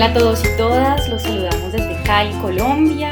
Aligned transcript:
Hola 0.00 0.12
a 0.12 0.14
todos 0.14 0.42
y 0.46 0.56
todas, 0.56 1.08
los 1.10 1.20
saludamos 1.20 1.72
desde 1.72 2.02
Cali, 2.04 2.32
Colombia, 2.40 3.10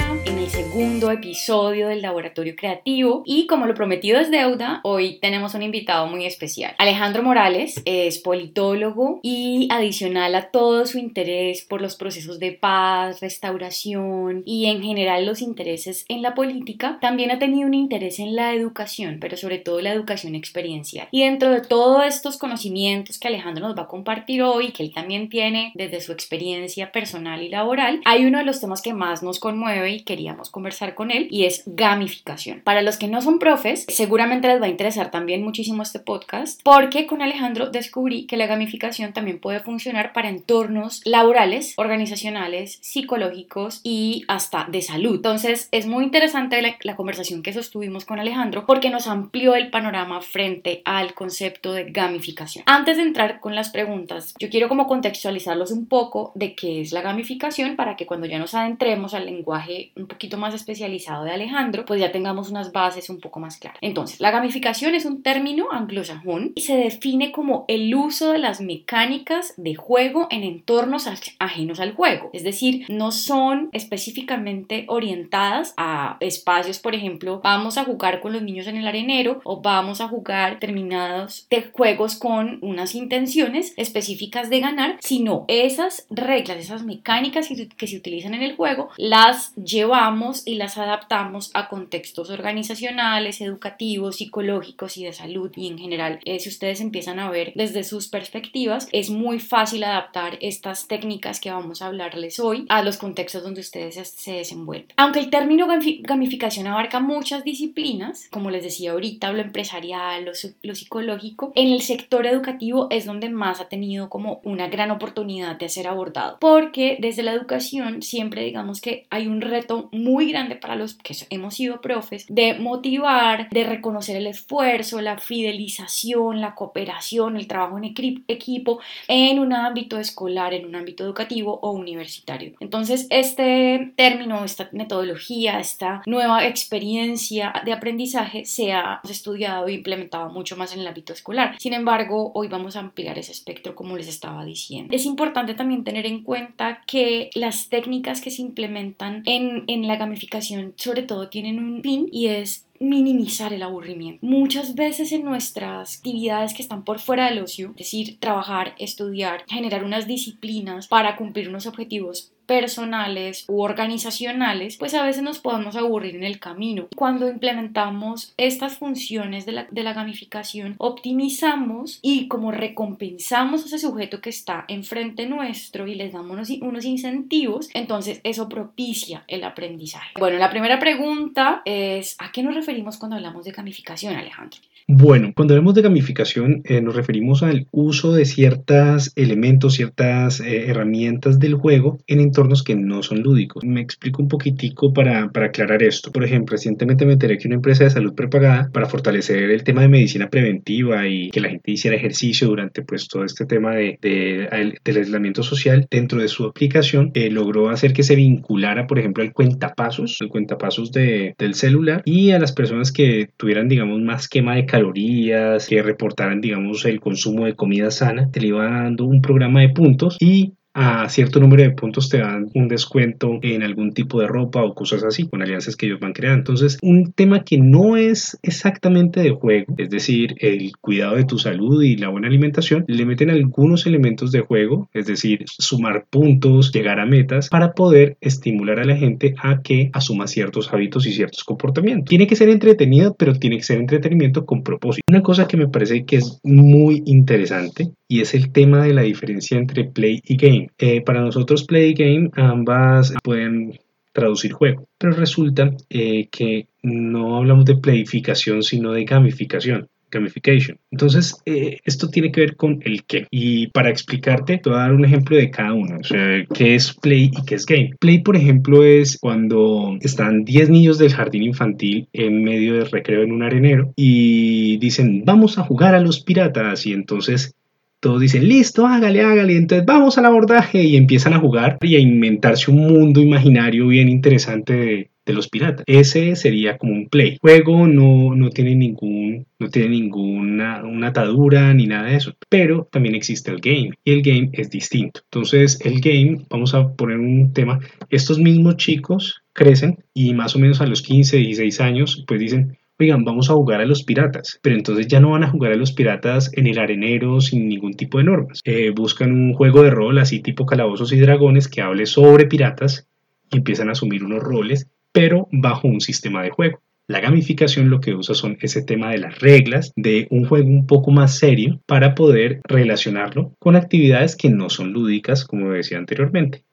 segundo 0.99 1.17
episodio 1.17 1.87
del 1.87 2.03
Laboratorio 2.03 2.57
Creativo 2.57 3.23
y 3.25 3.47
como 3.47 3.67
lo 3.67 3.75
prometido 3.75 4.19
es 4.19 4.33
deuda, 4.33 4.81
hoy 4.83 5.21
tenemos 5.21 5.55
un 5.55 5.63
invitado 5.63 6.09
muy 6.09 6.27
especial. 6.27 6.75
Alejandro 6.77 7.23
Morales 7.23 7.81
es 7.85 8.19
politólogo 8.19 9.21
y 9.23 9.69
adicional 9.71 10.35
a 10.35 10.51
todo 10.51 10.87
su 10.87 10.99
interés 10.99 11.63
por 11.63 11.81
los 11.81 11.95
procesos 11.95 12.41
de 12.41 12.51
paz, 12.51 13.21
restauración 13.21 14.43
y 14.45 14.67
en 14.67 14.83
general 14.83 15.25
los 15.25 15.41
intereses 15.41 16.05
en 16.09 16.21
la 16.21 16.35
política, 16.35 16.99
también 17.01 17.31
ha 17.31 17.39
tenido 17.39 17.69
un 17.69 17.75
interés 17.75 18.19
en 18.19 18.35
la 18.35 18.53
educación, 18.53 19.19
pero 19.21 19.37
sobre 19.37 19.59
todo 19.59 19.81
la 19.81 19.93
educación 19.93 20.35
experiencial. 20.35 21.07
Y 21.13 21.23
dentro 21.23 21.51
de 21.51 21.61
todos 21.61 22.05
estos 22.07 22.39
conocimientos 22.39 23.21
que 23.21 23.29
Alejandro 23.29 23.69
nos 23.69 23.79
va 23.79 23.83
a 23.83 23.89
compartir 23.89 24.43
hoy, 24.43 24.73
que 24.73 24.83
él 24.83 24.93
también 24.93 25.29
tiene 25.29 25.71
desde 25.77 26.01
su 26.01 26.11
experiencia, 26.11 26.91
personal 26.91 27.41
y 27.41 27.51
laboral, 27.51 28.01
hay 28.05 28.25
uno 28.25 28.39
de 28.39 28.45
los 28.45 28.61
temas 28.61 28.83
que 28.83 28.95
más 28.95 29.23
nos 29.23 29.39
conmueve 29.39 29.93
y 29.93 30.01
queríamos 30.03 30.51
conversar 30.51 30.88
con 30.95 31.11
él 31.11 31.29
y 31.31 31.45
es 31.45 31.63
gamificación. 31.67 32.61
Para 32.65 32.83
los 32.83 32.97
que 32.97 33.09
no 33.09 33.23
son 33.23 33.39
profes, 33.39 33.85
seguramente 33.89 34.49
les 34.49 34.61
va 34.61 34.67
a 34.67 34.71
interesar 34.71 35.11
también 35.11 35.43
muchísimo 35.43 35.83
este 35.83 35.99
podcast 35.99 36.61
porque 36.63 37.07
con 37.07 37.23
Alejandro 37.23 37.71
descubrí 37.71 38.27
que 38.27 38.37
la 38.37 38.47
gamificación 38.47 39.13
también 39.13 39.39
puede 39.39 39.61
funcionar 39.61 40.13
para 40.13 40.29
entornos 40.29 41.03
laborales, 41.05 41.75
organizacionales, 41.77 42.79
psicológicos 42.81 43.81
y 43.85 44.25
hasta 44.29 44.67
de 44.71 44.83
salud. 44.83 45.17
Entonces 45.17 45.69
es 45.73 45.87
muy 45.87 46.05
interesante 46.05 46.61
la, 46.63 46.97
conversación 46.97 47.43
que 47.43 47.53
sostuvimos 47.53 48.05
con 48.05 48.19
Alejandro 48.19 48.67
porque 48.67 48.91
nos 48.91 49.07
amplió 49.07 49.55
el 49.55 49.71
panorama 49.71 50.21
frente 50.21 50.83
al 50.85 51.15
concepto 51.15 51.73
de 51.73 51.85
gamificación. 51.85 52.65
Antes 52.67 52.97
de 52.97 53.05
entrar 53.05 53.41
con 53.41 53.55
las 53.55 53.71
preguntas, 53.71 54.35
yo 54.39 54.51
quiero 54.51 54.69
como 54.69 54.87
contextualizarlos 54.87 55.71
un 55.71 55.87
poco 55.87 56.33
de 56.35 56.55
qué 56.55 56.81
es 56.81 56.93
la 56.93 57.03
gamificación 57.03 57.77
para 57.77 57.97
que 57.97 58.07
cuando 58.07 58.27
ya 58.27 58.39
nos 58.39 58.55
adentremos 58.55 59.15
al 59.15 59.27
lenguaje 59.27 59.93
un 59.97 60.07
poquito 60.07 60.39
más 60.39 60.55
especializado 60.79 61.25
de 61.25 61.33
Alejandro, 61.33 61.85
pues 61.85 62.01
ya 62.01 62.13
tengamos 62.13 62.51
unas 62.51 62.73
bases 62.73 63.11
un 63.11 63.21
poco 63.21 63.41
más 63.41 63.57
claras. 63.57 63.79
Entonces, 63.81 64.21
la 64.21 64.31
gamificación 64.31 64.95
es 64.95 65.05
un 65.05 65.23
término 65.23 65.73
anglosajón 65.73 66.53
y 66.55 66.63
se 66.63 66.77
define 66.77 67.33
como 67.33 67.65
el 67.69 67.93
uso 67.95 68.33
de 68.33 68.39
las 68.39 68.61
mecánicas 68.61 69.55
de 69.57 69.75
juego 69.75 70.29
en 70.31 70.45
entornos 70.45 71.09
ajenos 71.39 71.81
al 71.81 71.95
juego. 71.95 72.31
Es 72.33 72.45
decir, 72.45 72.87
no 72.89 73.11
son 73.11 73.71
específicamente 73.73 74.85
orientadas 74.89 75.75
a 75.77 76.17
espacios, 76.21 76.79
por 76.79 76.95
ejemplo, 76.95 77.41
vamos 77.43 77.77
a 77.77 77.85
jugar 77.85 78.21
con 78.21 78.33
los 78.33 78.43
niños 78.43 78.67
en 78.69 78.77
el 78.77 78.87
arenero 78.87 79.41
o 79.45 79.61
vamos 79.61 80.01
a 80.01 80.09
jugar 80.09 80.55
determinados 80.55 81.47
de 81.51 81.63
juegos 81.63 82.17
con 82.17 82.59
unas 82.63 82.95
intenciones 82.95 83.75
específicas 83.77 84.49
de 84.49 84.61
ganar, 84.61 84.97
sino 85.01 85.45
esas 85.49 86.07
reglas 86.11 86.59
esas 86.59 86.85
mecánicas 86.85 87.49
que 87.77 87.87
se 87.87 87.97
utilizan 87.97 88.35
en 88.35 88.43
el 88.43 88.57
juego, 88.57 88.91
las 88.97 89.55
llevamos 89.57 90.47
y 90.47 90.55
las 90.55 90.68
adaptamos 90.77 91.51
a 91.55 91.69
contextos 91.69 92.31
organizacionales, 92.31 93.41
educativos, 93.41 94.17
psicológicos 94.17 94.97
y 94.97 95.05
de 95.05 95.13
salud 95.13 95.51
y 95.57 95.69
en 95.69 95.79
general, 95.79 96.21
eh, 96.25 96.39
si 96.41 96.49
ustedes 96.49 96.81
empiezan 96.81 97.19
a 97.19 97.31
ver 97.31 97.53
desde 97.55 97.85
sus 97.85 98.09
perspectivas, 98.09 98.89
es 98.93 99.11
muy 99.11 99.39
fácil 99.39 99.85
adaptar 99.85 100.39
estas 100.41 100.89
técnicas 100.89 101.41
que 101.41 101.51
vamos 101.51 101.81
a 101.81 101.87
hablarles 101.87 102.41
hoy 102.41 102.67
a 102.69 102.83
los 102.83 102.99
contextos 102.99 103.43
donde 103.43 103.61
ustedes 103.61 103.95
se 104.09 104.33
desenvuelven. 104.33 104.93
Aunque 104.97 105.21
el 105.21 105.31
término 105.31 105.67
gamificación 106.03 106.67
abarca 106.67 107.01
muchas 107.01 107.45
disciplinas, 107.45 108.29
como 108.31 108.51
les 108.51 108.65
decía 108.65 108.93
ahorita, 108.93 109.33
lo 109.33 109.41
empresarial, 109.41 110.25
lo, 110.25 110.33
lo 110.63 110.75
psicológico, 110.75 111.53
en 111.55 111.73
el 111.73 111.83
sector 111.83 112.27
educativo 112.27 112.89
es 112.91 113.07
donde 113.07 113.31
más 113.31 113.61
ha 113.61 113.69
tenido 113.69 114.09
como 114.09 114.41
una 114.45 114.69
gran 114.69 114.91
oportunidad 114.91 115.57
de 115.57 115.69
ser 115.69 115.87
abordado 115.87 116.39
porque 116.41 116.99
desde 117.01 117.23
la 117.23 117.33
educación 117.33 118.03
siempre 118.03 118.45
digamos 118.45 118.81
que 118.81 119.07
hay 119.11 119.27
un 119.27 119.41
reto 119.41 119.89
muy 119.93 120.31
grande 120.31 120.57
para 120.61 120.77
los 120.77 120.95
que 120.95 121.15
hemos 121.31 121.55
sido 121.55 121.81
profes 121.81 122.27
de 122.29 122.55
motivar, 122.55 123.49
de 123.51 123.65
reconocer 123.65 124.17
el 124.17 124.27
esfuerzo, 124.27 125.01
la 125.01 125.19
fidelización, 125.19 126.41
la 126.41 126.55
cooperación, 126.55 127.37
el 127.37 127.47
trabajo 127.47 127.79
en 127.79 127.85
equipo 127.85 128.81
en 129.07 129.39
un 129.39 129.53
ámbito 129.53 129.99
escolar, 129.99 130.55
en 130.55 130.67
un 130.67 130.75
ámbito 130.75 131.05
educativo 131.05 131.59
o 131.63 131.73
universitario. 131.73 132.53
Entonces, 132.61 133.07
este 133.11 133.93
término, 133.97 134.45
esta 134.45 134.69
metodología, 134.73 135.61
esta 135.61 136.03
nueva 136.07 136.47
experiencia 136.47 137.53
de 137.65 137.73
aprendizaje 137.73 138.45
se 138.45 138.73
ha 138.73 139.01
estudiado 139.09 139.69
e 139.69 139.73
implementado 139.73 140.31
mucho 140.31 140.57
más 140.57 140.75
en 140.75 140.81
el 140.81 140.87
ámbito 140.87 141.13
escolar. 141.13 141.57
Sin 141.59 141.73
embargo, 141.73 142.33
hoy 142.35 142.49
vamos 142.49 142.77
a 142.77 142.81
ampliar 142.81 143.19
ese 143.19 143.33
espectro 143.33 143.75
como 143.75 143.97
les 143.97 144.09
estaba 144.09 144.45
diciendo. 144.45 144.95
Es 144.95 145.05
importante 145.05 145.55
también 145.55 145.85
tener 145.85 146.07
en 146.07 146.23
cuenta 146.23 146.83
que 146.87 147.31
las 147.35 147.69
técnicas 147.69 148.21
que 148.21 148.31
se 148.31 148.43
implementan 148.43 149.23
en, 149.27 149.65
en 149.67 149.87
la 149.87 149.97
gamificación 149.97 150.48
sobre 150.77 151.03
todo 151.03 151.29
tienen 151.29 151.59
un 151.59 151.83
fin 151.83 152.09
y 152.13 152.27
es 152.29 152.67
minimizar 152.81 153.53
el 153.53 153.63
aburrimiento. 153.63 154.25
Muchas 154.25 154.75
veces 154.75 155.13
en 155.13 155.25
nuestras 155.25 155.99
actividades 155.99 156.55
que 156.55 156.63
están 156.63 156.85
por 156.85 157.01
fuera 157.01 157.29
del 157.29 157.43
ocio, 157.43 157.71
es 157.71 157.77
decir, 157.77 158.19
trabajar, 158.21 158.75
estudiar, 158.79 159.45
generar 159.49 159.85
unas 159.85 160.07
disciplinas 160.07 160.87
para 160.87 161.17
cumplir 161.17 161.49
unos 161.49 161.67
objetivos 161.67 162.33
personales 162.49 163.45
u 163.47 163.61
organizacionales, 163.61 164.79
pues 164.79 164.95
a 164.95 165.05
veces 165.05 165.23
nos 165.23 165.39
podemos 165.39 165.77
aburrir 165.77 166.17
en 166.17 166.25
el 166.25 166.41
camino. 166.41 166.89
Cuando 166.97 167.29
implementamos 167.29 168.33
estas 168.39 168.79
funciones 168.79 169.45
de 169.47 169.53
la, 169.53 169.93
gamificación, 169.93 170.75
optimizamos 170.79 171.99
y 172.03 172.27
como 172.27 172.51
recompensamos 172.51 173.63
a 173.63 173.67
ese 173.67 173.79
sujeto 173.79 174.21
que 174.21 174.31
está 174.31 174.65
enfrente 174.69 175.27
nuestro 175.27 175.87
y 175.87 175.95
les 175.95 176.13
damos 176.13 176.31
unos, 176.31 176.51
unos 176.63 176.85
incentivos, 176.85 177.69
entonces 177.75 178.21
eso 178.25 178.49
propicia 178.49 179.25
el 179.29 179.45
aprendizaje. 179.45 180.13
Bueno, 180.19 180.39
la 180.39 180.51
primera 180.51 180.79
pregunta 180.79 181.61
es, 181.67 182.17
¿a 182.19 182.33
qué 182.33 182.43
nos 182.43 182.55
referimos 182.55 182.97
cuando 182.97 183.17
hablamos 183.17 183.45
de 183.45 183.53
gamificación, 183.53 184.17
Alejandro? 184.17 184.59
Bueno, 184.91 185.33
cuando 185.37 185.53
hablamos 185.53 185.75
de 185.75 185.83
gamificación 185.83 186.63
eh, 186.65 186.81
nos 186.81 186.97
referimos 186.97 187.43
al 187.43 187.67
uso 187.73 188.15
de 188.15 188.25
ciertos 188.25 189.13
elementos, 189.17 189.75
ciertas 189.75 190.41
eh, 190.41 190.71
herramientas 190.71 191.39
del 191.39 191.57
juego 191.57 191.99
en 192.07 192.21
entornos 192.39 192.63
que 192.63 192.77
no 192.77 193.03
son 193.03 193.23
lúdicos. 193.23 193.65
Me 193.65 193.81
explico 193.81 194.23
un 194.23 194.29
poquitico 194.29 194.93
para, 194.93 195.29
para 195.31 195.47
aclarar 195.47 195.83
esto. 195.83 196.13
Por 196.13 196.23
ejemplo, 196.23 196.53
recientemente 196.53 197.05
me 197.05 197.15
enteré 197.15 197.37
que 197.37 197.49
una 197.49 197.57
empresa 197.57 197.85
de 197.85 197.91
salud 197.91 198.15
prepagada 198.15 198.71
para 198.73 198.87
fortalecer 198.87 199.51
el 199.51 199.65
tema 199.65 199.83
de 199.83 199.89
medicina 199.89 200.31
preventiva 200.31 201.07
y 201.09 201.31
que 201.31 201.41
la 201.41 201.49
gente 201.49 201.73
hiciera 201.73 201.97
ejercicio 201.97 202.47
durante 202.47 202.83
pues 202.83 203.09
todo 203.09 203.25
este 203.25 203.45
tema 203.45 203.75
de, 203.75 203.99
de 204.01 204.49
del 204.85 204.97
aislamiento 204.97 205.43
social 205.43 205.87
dentro 205.91 206.21
de 206.21 206.29
su 206.29 206.45
aplicación 206.45 207.11
eh, 207.15 207.31
logró 207.31 207.71
hacer 207.71 207.93
que 207.93 208.05
se 208.05 208.15
vinculara, 208.15 208.87
por 208.87 208.99
ejemplo, 208.99 209.25
al 209.25 209.33
cuentapasos, 209.33 210.19
el 210.21 210.29
cuentapasos 210.29 210.93
de, 210.93 211.35
del 211.39 211.55
celular 211.55 212.03
y 212.05 212.31
a 212.31 212.39
las 212.39 212.53
personas 212.53 212.93
que 212.93 213.31
tuvieran, 213.37 213.69
digamos, 213.69 214.01
más 214.01 214.29
quema 214.29 214.55
de 214.55 214.67
calorías, 214.67 215.67
que 215.67 215.83
reportaran, 215.83 216.41
digamos, 216.41 216.85
el 216.85 217.01
consumo 217.01 217.47
de 217.47 217.55
comida 217.55 217.91
sana, 217.91 218.31
te 218.31 218.41
le 218.41 218.49
iba 218.49 218.65
dando 218.65 219.07
un 219.07 219.21
programa 219.21 219.61
de 219.61 219.71
puntos 219.71 220.17
y 220.21 220.53
a 220.81 221.09
cierto 221.09 221.41
número 221.41 221.65
de 221.65 221.71
puntos 221.71 222.09
te 222.09 222.19
dan 222.19 222.51
un 222.55 222.69
descuento 222.69 223.41
en 223.43 223.65
algún 223.65 223.93
tipo 223.93 224.21
de 224.21 224.29
ropa 224.29 224.63
o 224.63 224.75
cosas 224.75 225.03
así, 225.03 225.29
con 225.29 225.43
alianzas 225.43 225.75
que 225.75 225.87
ellos 225.87 225.99
van 225.99 226.13
creando. 226.13 226.39
Entonces, 226.39 226.79
un 226.83 227.13
tema 227.13 227.43
que 227.43 227.59
no 227.59 227.97
es 227.97 228.39
exactamente 228.43 229.21
de 229.21 229.31
juego, 229.31 229.75
es 229.77 229.91
decir, 229.91 230.37
el 230.39 230.71
cuidado 230.81 231.17
de 231.17 231.25
tu 231.25 231.37
salud 231.37 231.83
y 231.83 231.97
la 231.97 232.11
buena 232.11 232.29
alimentación, 232.29 232.85
le 232.87 233.05
meten 233.05 233.31
algunos 233.31 233.87
elementos 233.87 234.31
de 234.31 234.41
juego, 234.41 234.89
es 234.95 235.07
decir, 235.07 235.45
sumar 235.47 236.07
puntos, 236.09 236.71
llegar 236.71 237.01
a 237.01 237.07
metas, 237.07 237.49
para 237.49 237.73
poder 237.73 238.17
estimular 238.21 238.79
a 238.79 238.85
la 238.85 238.97
gente 238.97 239.35
a 239.43 239.63
que 239.63 239.91
asuma 239.93 240.29
ciertos 240.29 240.73
hábitos 240.73 241.07
y 241.07 241.13
ciertos 241.13 241.43
comportamientos. 241.43 242.09
Tiene 242.09 242.29
que 242.29 242.37
ser 242.37 242.51
entretenido, 242.51 243.17
pero 243.19 243.35
tiene 243.35 243.57
que 243.57 243.65
ser 243.65 243.79
entretenimiento 243.79 244.47
con 244.47 244.63
propósito. 244.63 245.03
Una 245.09 245.23
cosa 245.23 245.49
que 245.49 245.57
me 245.57 245.67
parece 245.67 246.05
que 246.05 246.17
es 246.19 246.39
muy 246.45 247.03
interesante 247.07 247.89
y 248.07 248.21
es 248.21 248.35
el 248.35 248.53
tema 248.53 248.85
de 248.85 248.95
la 248.95 249.03
diferencia 249.03 249.59
entre 249.59 249.85
play 249.85 250.21
y 250.25 250.37
game. 250.37 250.68
Eh, 250.79 251.01
para 251.03 251.21
nosotros 251.21 251.65
play 251.65 251.95
game 251.95 252.31
ambas 252.35 253.15
pueden 253.23 253.79
traducir 254.13 254.53
juego, 254.53 254.89
pero 254.99 255.13
resulta 255.13 255.71
eh, 255.91 256.29
que 256.31 256.67
no 256.83 257.37
hablamos 257.37 257.65
de 257.65 257.77
playificación 257.77 258.63
sino 258.63 258.93
de 258.93 259.05
gamificación 259.05 259.89
gamification. 260.11 260.79
Entonces, 260.91 261.37
eh, 261.45 261.79
esto 261.85 262.09
tiene 262.09 262.33
que 262.33 262.41
ver 262.41 262.57
con 262.57 262.81
el 262.85 263.05
qué. 263.05 263.27
Y 263.31 263.69
para 263.69 263.91
explicarte, 263.91 264.59
te 264.59 264.71
voy 264.71 264.79
a 264.79 264.83
dar 264.83 264.93
un 264.93 265.05
ejemplo 265.05 265.37
de 265.37 265.51
cada 265.51 265.73
uno. 265.73 265.99
O 266.01 266.05
sea, 266.05 266.45
qué 266.55 266.75
es 266.75 266.95
play 266.95 267.31
y 267.33 267.45
qué 267.45 267.55
es 267.55 267.67
game. 267.67 267.91
Play, 267.99 268.21
por 268.21 268.37
ejemplo, 268.37 268.85
es 268.85 269.19
cuando 269.19 269.97
están 270.01 270.45
10 270.45 270.71
niños 270.71 270.99
del 270.99 271.13
jardín 271.13 271.43
infantil 271.43 272.09
en 272.13 272.43
medio 272.43 272.75
del 272.75 272.91
recreo 272.91 273.23
en 273.23 273.33
un 273.33 273.43
arenero 273.43 273.93
y 273.97 274.79
dicen, 274.79 275.25
vamos 275.25 275.59
a 275.59 275.63
jugar 275.63 275.95
a 275.95 276.01
los 276.01 276.21
piratas. 276.21 276.87
Y 276.87 276.93
entonces 276.93 277.55
todos 278.01 278.21
dicen, 278.21 278.49
listo, 278.49 278.87
hágale, 278.87 279.23
hágale, 279.23 279.57
entonces 279.57 279.87
vamos 279.87 280.19
al 280.19 280.27
abordaje 280.27 280.83
y 280.83 280.97
empiezan 280.97 281.35
a 281.35 281.41
jugar 281.41 281.79
y 281.81 281.97
a 281.97 282.01
inventarse 282.01 282.71
un 282.71 282.79
mundo 282.79 283.21
imaginario 283.21 283.89
bien 283.89 284.09
interesante 284.09 284.73
de, 284.75 285.11
los 285.27 285.49
piratas. 285.49 285.85
Ese 285.87 286.37
sería 286.37 286.79
como 286.79 286.95
un 286.95 287.11
play. 287.11 287.37
Juego 287.43 287.87
no, 287.87 288.35
no 288.35 288.49
tiene 288.49 288.75
ningún 288.75 289.47
no 289.59 289.69
tiene 289.69 289.91
ninguna 289.91 290.83
una 290.83 291.09
atadura 291.09 291.75
ni 291.75 291.87
nada 291.87 292.09
de 292.09 292.17
eso, 292.17 292.35
pero 292.49 292.89
también 292.91 293.15
existe 293.15 293.51
el 293.51 293.61
game 293.61 293.91
y 294.05 294.13
el 294.13 294.23
game 294.23 294.49
es 294.55 294.71
distinto. 294.71 295.21
Entonces, 295.25 295.79
el 295.85 296.01
game, 296.01 296.47
vamos 296.49 296.73
a 296.73 296.95
poner 296.95 297.19
un 297.19 297.53
tema, 297.53 297.79
estos 298.09 298.39
mismos 298.39 298.79
chicos 298.79 299.43
crecen 299.53 299.99
y 300.15 300.33
más 300.33 300.57
o 300.57 300.61
menos 300.61 300.81
a 300.81 300.87
los 300.87 301.03
15, 301.03 301.37
16 301.37 301.81
años, 301.83 302.25
pues 302.27 302.41
dicen, 302.41 302.78
oigan, 303.01 303.25
vamos 303.25 303.49
a 303.49 303.55
jugar 303.55 303.81
a 303.81 303.87
los 303.87 304.03
piratas, 304.03 304.59
pero 304.63 304.75
entonces 304.75 305.07
ya 305.07 305.21
no 305.21 305.31
van 305.31 305.45
a 305.45 305.51
jugar 305.51 305.73
a 305.73 305.77
los 305.77 305.93
piratas 305.93 306.51
en 306.55 306.67
el 306.67 306.79
arenero 306.79 307.41
sin 307.41 307.69
ningún 307.69 307.95
tipo 307.95 308.19
de 308.19 308.25
normas. 308.25 308.61
Eh, 308.65 308.91
buscan 308.91 309.33
un 309.33 309.55
juego 309.55 309.83
de 309.83 309.91
rol 309.91 310.19
así 310.19 310.41
tipo 310.41 310.67
calabozos 310.67 311.13
y 311.13 311.19
dragones 311.21 311.69
que 311.69 311.81
hable 311.81 312.07
sobre 312.07 312.47
piratas 312.47 313.09
y 313.51 313.59
empiezan 313.59 313.89
a 313.89 313.93
asumir 313.93 314.25
unos 314.25 314.43
roles, 314.43 314.89
pero 315.13 315.49
bajo 315.53 315.87
un 315.89 316.01
sistema 316.01 316.43
de 316.43 316.51
juego. 316.51 316.81
La 317.07 317.21
gamificación 317.21 317.89
lo 317.89 318.01
que 318.01 318.15
usa 318.15 318.35
son 318.35 318.59
ese 318.61 318.83
tema 318.83 319.11
de 319.11 319.19
las 319.19 319.39
reglas 319.39 319.93
de 319.97 320.27
un 320.31 320.45
juego 320.45 320.69
un 320.69 320.87
poco 320.87 321.11
más 321.11 321.39
serio 321.39 321.81
para 321.87 322.15
poder 322.15 322.61
relacionarlo 322.65 323.55
con 323.59 323.77
actividades 323.77 324.37
que 324.37 324.51
no 324.51 324.69
son 324.69 324.93
lúdicas, 324.93 325.45
como 325.45 325.71
decía 325.71 325.97
anteriormente 325.97 326.68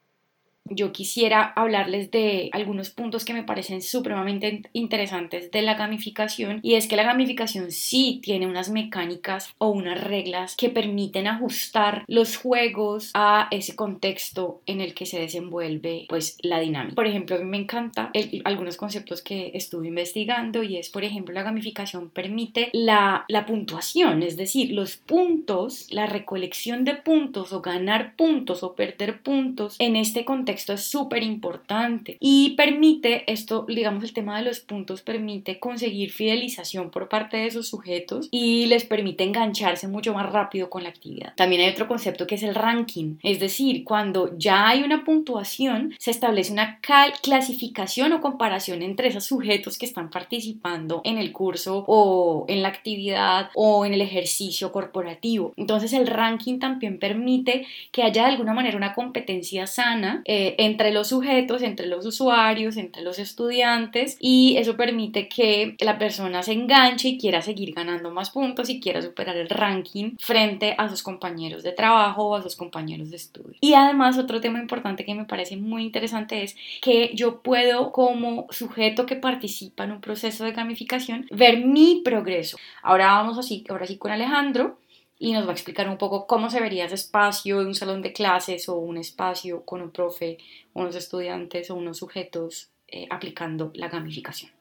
yo 0.70 0.92
quisiera 0.92 1.54
hablarles 1.56 2.10
de 2.12 2.50
algunos 2.52 2.90
puntos 2.90 3.24
que 3.24 3.34
me 3.34 3.44
parecen 3.44 3.82
supremamente 3.82 4.64
interesantes 4.74 5.52
de 5.52 5.62
la 5.62 5.76
gamificación 5.76 6.60
y 6.64 6.74
es 6.74 6.88
que 6.88 6.96
la 6.96 7.04
gamificación 7.04 7.72
sí 7.72 8.20
tiene 8.24 8.48
unas 8.48 8.70
mecánicas 8.70 9.54
o 9.60 9.70
unas 9.70 10.04
reglas 10.04 10.56
que 10.56 10.70
permiten 10.70 11.28
ajustar 11.28 12.04
los 12.08 12.38
juegos 12.38 13.12
a 13.14 13.48
ese 13.52 13.76
contexto 13.76 14.62
en 14.66 14.82
el 14.82 14.96
que 14.96 15.06
se 15.06 15.20
desenvuelve 15.20 16.06
pues 16.10 16.38
la 16.42 16.60
dinámica. 16.60 16.96
Por 16.96 17.08
ejemplo, 17.08 17.36
a 17.36 17.40
mí 17.40 17.46
me 17.46 17.58
encanta 17.58 18.12
algunos 18.44 18.78
conceptos 18.78 19.22
que 19.22 19.52
estuve 19.54 19.88
investigando 19.88 20.64
y 20.64 20.78
es 20.78 20.90
por 20.90 21.04
ejemplo 21.04 21.34
la 21.34 21.44
gamificación 21.44 22.10
permite 22.10 22.70
la, 22.74 23.26
la 23.28 23.46
puntuación, 23.46 24.24
es 24.24 24.36
decir, 24.36 24.72
los 24.72 24.98
puntos, 24.98 25.88
la 25.92 26.08
recolección 26.08 26.86
de 26.86 26.96
puntos 26.96 27.54
o 27.54 27.62
ganar 27.62 28.16
puntos 28.16 28.64
o 28.64 28.76
perder 28.76 29.22
puntos 29.22 29.76
en 29.80 29.96
este 29.96 30.26
contexto 30.26 30.55
esto 30.56 30.74
es 30.74 30.84
súper 30.84 31.24
importante 31.24 32.18
y 32.19 32.56
permite 32.56 33.31
esto, 33.31 33.66
digamos, 33.68 34.04
el 34.04 34.13
tema 34.13 34.38
de 34.38 34.46
los 34.46 34.60
puntos 34.60 35.02
permite 35.02 35.60
conseguir 35.60 36.12
fidelización 36.12 36.90
por 36.90 37.10
parte 37.10 37.38
de 37.38 37.48
esos 37.48 37.68
sujetos 37.68 38.28
y 38.31 38.66
les 38.66 38.86
permite 38.86 39.24
engancharse 39.24 39.88
mucho 39.88 40.13
más 40.13 40.31
rápido 40.31 40.69
con 40.69 40.84
la 40.84 40.90
actividad. 40.90 41.34
También 41.36 41.62
hay 41.62 41.69
otro 41.69 41.88
concepto 41.88 42.28
que 42.28 42.36
es 42.36 42.44
el 42.44 42.56
ranking, 42.56 43.16
es 43.24 43.40
decir, 43.40 43.84
cuando 43.84 44.38
ya 44.38 44.68
hay 44.68 44.84
una 44.84 45.04
puntuación, 45.04 45.94
se 46.00 46.12
establece 46.12 46.52
una 46.52 46.80
clasificación 47.22 48.13
o 48.13 48.22
comparación 48.22 48.81
entre 48.81 49.10
esos 49.10 49.25
sujetos 49.25 49.78
que 49.78 49.86
están 49.86 50.10
participando 50.10 51.01
en 51.04 51.18
el 51.18 51.31
curso 51.31 51.84
o 51.88 52.46
en 52.48 52.62
la 52.62 52.69
actividad 52.69 53.50
o 53.56 53.86
en 53.86 53.94
el 53.94 54.01
ejercicio 54.01 54.72
corporativo. 54.72 55.54
Entonces 55.58 55.94
el 55.94 56.08
ranking 56.08 56.60
también 56.60 57.00
permite 57.00 57.66
que 57.92 58.04
haya 58.04 58.24
de 58.24 58.31
alguna 58.31 58.54
manera 58.54 58.78
una 58.78 58.94
competencia 58.94 59.68
sana. 59.68 60.22
Eh, 60.25 60.45
entre 60.58 60.92
los 60.92 61.08
sujetos, 61.08 61.62
entre 61.62 61.88
los 61.88 62.06
usuarios, 62.06 62.78
entre 62.78 63.02
los 63.02 63.20
estudiantes 63.20 64.18
y 64.20 64.58
eso 64.58 64.76
permite 64.76 65.28
que 65.28 65.76
la 65.80 65.98
persona 65.98 66.44
se 66.44 66.54
enganche 66.54 67.10
y 67.10 67.18
quiera 67.18 67.42
seguir 67.42 67.74
ganando 67.74 68.12
más 68.12 68.30
puntos 68.30 68.70
y 68.70 68.80
quiera 68.80 69.02
superar 69.02 69.38
el 69.38 69.50
ranking 69.50 70.16
frente 70.20 70.76
a 70.78 70.90
sus 70.90 71.04
compañeros 71.04 71.64
de 71.64 71.72
trabajo 71.72 72.30
o 72.30 72.36
a 72.36 72.44
sus 72.44 72.56
compañeros 72.56 73.10
de 73.10 73.18
estudio. 73.18 73.56
Y 73.62 73.74
además 73.74 74.18
otro 74.18 74.42
tema 74.42 74.60
importante 74.60 75.06
que 75.06 75.16
me 75.16 75.26
parece 75.26 75.58
muy 75.58 75.84
interesante 75.84 76.44
es 76.44 76.56
que 76.82 77.12
yo 77.16 77.42
puedo 77.42 77.92
como 77.92 78.48
sujeto 78.50 79.06
que 79.06 79.16
participa 79.16 79.84
en 79.84 79.94
un 79.94 80.02
proceso 80.02 80.44
de 80.44 80.52
gamificación 80.52 81.26
ver 81.32 81.66
mi 81.66 82.02
progreso. 82.04 82.58
Ahora 82.82 83.08
vamos 83.08 83.38
así, 83.38 83.64
ahora 83.70 83.88
sí 83.88 83.98
con 83.98 84.12
Alejandro 84.12 84.78
y 85.18 85.34
nos 85.34 85.46
va 85.46 85.50
a 85.50 85.54
explicar 85.54 85.90
un 85.90 85.98
poco 85.98 86.28
cómo 86.28 86.50
se 86.50 86.60
vería 86.60 86.86
ese 86.86 86.96
espacio 86.96 87.60
de 87.60 87.66
un 87.66 87.76
salón 87.76 88.02
de 88.02 88.14
clases 88.14 88.68
o 88.70 88.76
un 88.76 88.98
espacio 88.98 89.64
con 89.64 89.82
un 89.82 89.92
profe, 89.92 90.38
unos 90.74 90.96
estudiantes 90.96 91.70
o 91.70 91.76
unos 91.76 91.98
sujetos 92.00 92.70
eh, 92.88 93.08
aplicando 93.10 93.72
la 93.74 93.88
gamificación. 93.88 94.55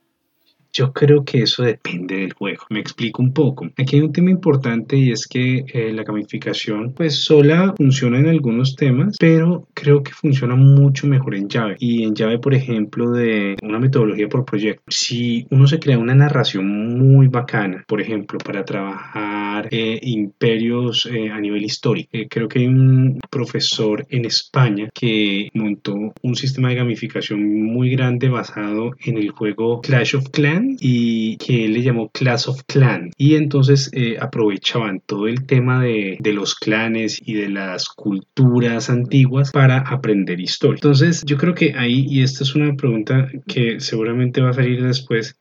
Yo 0.77 0.93
creo 0.93 1.25
que 1.25 1.43
eso 1.43 1.63
depende 1.63 2.17
del 2.17 2.33
juego. 2.33 2.65
Me 2.69 2.81
explico 2.81 3.23
un 3.23 3.33
poco. 3.33 3.71
Aquí 3.79 3.95
hay 3.95 4.03
un 4.03 4.13
tema 4.13 4.31
importante 4.31 4.97
y 4.97 5.13
es 5.13 5.29
que 5.29 5.65
eh, 5.73 5.93
la 5.93 6.03
gamificación 6.03 6.93
pues 6.95 7.15
sola 7.15 7.75
funciona 7.77 8.19
en 8.19 8.27
algunos 8.27 8.75
temas, 8.75 9.17
pero 9.21 9.69
creo 9.73 10.03
que 10.03 10.11
funciona 10.11 10.57
mucho 10.57 11.07
mejor 11.07 11.37
en 11.37 11.49
llave. 11.49 11.77
Y 11.79 12.03
en 12.03 12.17
llave, 12.17 12.41
por 12.41 12.55
ejemplo, 12.55 13.13
de 13.13 13.57
una 13.63 13.79
metodología 13.79 14.29
por 14.29 14.45
proyecto. 14.45 14.83
Si 14.89 15.47
uno 15.51 15.69
se 15.69 15.79
crea 15.79 15.97
una 15.97 16.17
narración 16.17 16.67
muy 16.99 17.29
bacana, 17.29 17.85
por 17.87 18.01
ejemplo, 18.01 18.39
para 18.39 18.65
trabajar 18.65 19.69
eh, 19.71 20.01
imperios 20.03 21.07
eh, 21.07 21.31
a 21.31 21.39
nivel 21.39 21.63
histórico. 21.63 22.11
creo 22.29 22.49
que 22.49 22.59
hay 22.59 22.67
un 22.67 23.21
profesor 23.31 24.05
en 24.11 24.25
España 24.25 24.89
que 24.93 25.51
montó 25.55 26.13
un 26.21 26.35
sistema 26.35 26.71
de 26.71 26.75
gamificación 26.75 27.63
muy 27.63 27.91
grande 27.91 28.29
basado 28.29 28.91
en 29.05 29.19
el 29.19 29.31
juego 29.31 29.81
Clash 29.81 30.17
of 30.17 30.31
Clans 30.31 30.64
y 30.81 31.37
que 31.39 31.67
él 31.67 31.75
le 31.75 31.83
llamó 31.83 32.11
Class 32.11 32.49
of 32.49 32.63
Clan. 32.67 33.11
Y 33.17 33.37
entonces 33.37 33.91
eh, 33.93 34.17
aprovechaban 34.21 35.01
todo 35.07 35.29
el 35.29 35.47
tema 35.47 35.83
de, 35.83 36.17
de, 36.21 36.33
los 36.33 36.55
clanes 36.55 37.21
y 37.25 37.35
de 37.35 37.49
las 37.49 37.89
culturas 37.89 38.91
antiguas 38.91 39.51
para 39.53 39.79
aprender 39.79 40.41
historia. 40.41 40.77
Entonces 40.77 41.23
yo 41.27 41.37
creo 41.37 41.55
que 41.55 41.75
ahí, 41.77 42.07
y 42.09 42.23
esta 42.23 42.45
es 42.45 42.55
una 42.55 42.75
pregunta 42.75 43.29
que 43.47 43.81
seguramente 43.81 44.41
va 44.41 44.51
a 44.51 44.55
salir 44.55 44.83
después, 44.85 45.37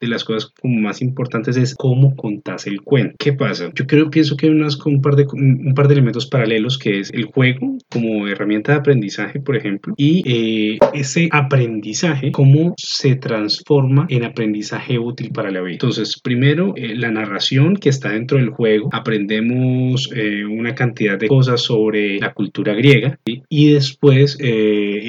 de 0.00 0.08
las 0.08 0.24
cosas 0.24 0.52
como 0.60 0.78
más 0.80 1.00
importantes 1.00 1.56
es 1.56 1.74
cómo 1.74 2.14
contás 2.16 2.66
el 2.66 2.82
cuento. 2.82 3.16
¿Qué 3.18 3.32
pasa? 3.32 3.70
Yo 3.74 3.86
creo, 3.86 4.10
pienso 4.10 4.36
que 4.36 4.46
hay 4.46 4.52
unas, 4.52 4.78
un, 4.84 5.00
par 5.00 5.16
de, 5.16 5.26
un 5.32 5.74
par 5.74 5.88
de 5.88 5.94
elementos 5.94 6.26
paralelos 6.26 6.78
que 6.78 7.00
es 7.00 7.10
el 7.12 7.24
juego 7.24 7.78
como 7.90 8.28
herramienta 8.28 8.72
de 8.72 8.78
aprendizaje, 8.78 9.40
por 9.40 9.56
ejemplo, 9.56 9.94
y 9.96 10.22
eh, 10.26 10.78
ese 10.92 11.28
aprendizaje, 11.32 12.32
cómo 12.32 12.74
se 12.76 13.16
transforma 13.16 14.06
en 14.08 14.24
aprendizaje 14.24 14.98
útil 14.98 15.30
para 15.32 15.50
la 15.50 15.60
vida. 15.60 15.74
Entonces, 15.74 16.20
primero, 16.20 16.74
eh, 16.76 16.94
la 16.94 17.10
narración 17.10 17.76
que 17.76 17.88
está 17.88 18.10
dentro 18.10 18.38
del 18.38 18.50
juego, 18.50 18.88
aprendemos 18.92 20.10
eh, 20.14 20.44
una 20.44 20.74
cantidad 20.74 21.18
de 21.18 21.28
cosas 21.28 21.60
sobre 21.62 22.18
la 22.18 22.32
cultura 22.34 22.74
griega 22.74 23.18
y 23.48 23.72
después, 23.72 24.38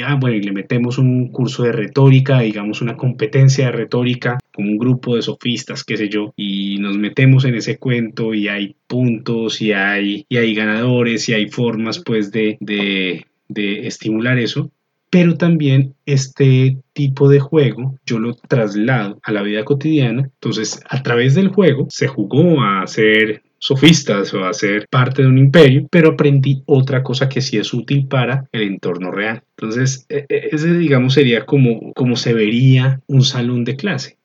ah, 0.06 0.18
bueno, 0.19 0.38
y 0.38 0.42
le 0.42 0.51
metemos 0.51 0.98
un 0.98 1.30
curso 1.31 1.63
de 1.63 1.72
retórica, 1.72 2.40
digamos 2.40 2.81
una 2.81 2.95
competencia 2.95 3.66
de 3.66 3.72
retórica 3.72 4.38
como 4.57 4.71
un 4.71 4.80
grupo 4.80 5.15
de 5.15 5.21
sofistas, 5.21 5.83
qué 5.83 5.97
sé 5.97 6.09
yo, 6.09 6.33
y 6.35 6.80
nos 6.80 6.97
metemos 6.97 7.45
en 7.45 7.54
ese 7.54 7.78
cuento 7.78 8.33
y 8.33 8.47
hay 8.47 8.76
puntos 8.87 9.61
y 9.61 9.71
hay, 9.71 10.26
y 10.28 10.37
hay 10.37 10.56
ganadores 10.56 11.30
y 11.30 11.35
hay 11.35 11.47
formas 11.47 11.99
pues 12.04 12.31
de, 12.31 12.57
de, 12.59 13.28
de 13.49 13.85
estimular 13.85 14.40
eso. 14.40 14.71
Pero 15.11 15.37
también 15.37 15.94
este 16.07 16.78
tipo 16.94 17.30
de 17.30 17.40
juego 17.40 17.99
yo 18.04 18.18
lo 18.18 18.33
traslado 18.33 19.19
a 19.21 19.31
la 19.31 19.44
vida 19.44 19.64
cotidiana. 19.64 20.23
Entonces, 20.23 20.81
a 20.90 21.04
través 21.04 21.35
del 21.35 21.49
juego 21.49 21.85
se 21.92 22.07
jugó 22.07 22.64
a 22.64 22.85
ser 22.87 23.44
sofistas 23.59 24.33
o 24.33 24.44
a 24.44 24.54
ser 24.54 24.87
parte 24.90 25.21
de 25.21 25.28
un 25.28 25.37
imperio, 25.37 25.87
pero 25.92 26.09
aprendí 26.09 26.64
otra 26.66 27.04
cosa 27.04 27.30
que 27.30 27.42
sí 27.42 27.57
es 27.57 27.76
útil 27.76 28.07
para 28.07 28.49
el 28.52 28.64
entorno 28.64 29.11
real. 29.11 29.44
Entonces, 29.56 30.07
e, 30.09 30.26
e, 30.28 30.49
ese 30.52 30.73
digamos 30.73 31.14
sería 31.14 31.45
como, 31.45 31.94
como 31.94 32.16
se 32.16 32.33
vería 32.33 33.02
un 33.07 33.21
salón 33.21 33.64
de 33.64 33.76
clase 33.76 34.18